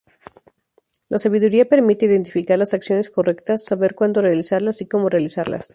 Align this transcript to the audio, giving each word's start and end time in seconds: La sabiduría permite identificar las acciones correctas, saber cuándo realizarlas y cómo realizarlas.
La 1.09 1.19
sabiduría 1.19 1.69
permite 1.69 2.07
identificar 2.07 2.57
las 2.57 2.73
acciones 2.73 3.11
correctas, 3.11 3.63
saber 3.65 3.93
cuándo 3.93 4.19
realizarlas 4.23 4.81
y 4.81 4.87
cómo 4.87 5.09
realizarlas. 5.09 5.69